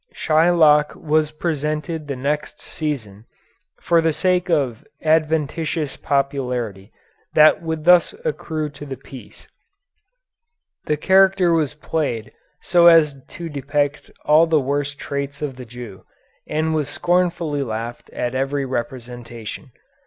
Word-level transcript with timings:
Shylock 0.15 0.95
was 0.95 1.29
presented 1.29 2.07
the 2.07 2.15
next 2.15 2.59
season 2.59 3.25
for 3.79 4.01
the 4.01 4.11
sake 4.13 4.49
of 4.49 4.83
adventitious 5.03 5.95
popularity 5.95 6.91
that 7.35 7.61
would 7.61 7.83
thus 7.83 8.15
accrue 8.25 8.69
to 8.71 8.85
the 8.87 8.97
piece. 8.97 9.47
The 10.85 10.97
character 10.97 11.53
was 11.53 11.75
played 11.75 12.31
so 12.61 12.87
as 12.87 13.23
to 13.23 13.47
depict 13.47 14.09
all 14.25 14.47
the 14.47 14.59
worst 14.59 14.97
traits 14.97 15.39
of 15.43 15.55
the 15.55 15.65
Jew, 15.65 16.03
and 16.47 16.73
was 16.73 16.89
scornfully 16.89 17.61
laughed 17.61 18.09
at 18.09 18.29
at 18.33 18.33
every 18.33 18.65
representation. 18.65 19.69